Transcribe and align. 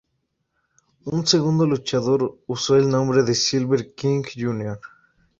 Un 1.05 1.27
segundo 1.27 1.67
luchador 1.67 2.39
usó 2.47 2.75
el 2.75 2.89
nombre 2.89 3.21
de 3.21 3.35
Silver 3.35 3.93
King 3.93 4.23
Jr. 4.35 4.79